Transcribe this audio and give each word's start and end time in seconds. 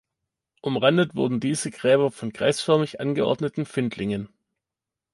Umrandet 0.63 1.13
wurden 1.13 1.39
diese 1.39 1.69
Gräber 1.69 2.09
von 2.09 2.33
kreisförmig 2.33 2.99
angeordneten 2.99 3.67
Findlingen. 3.67 4.29